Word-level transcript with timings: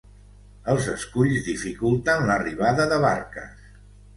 Els 0.73 0.87
esculls 0.93 1.45
dificulten 1.49 2.27
l'arribada 2.31 2.89
de 2.95 2.99
barques. 3.05 3.73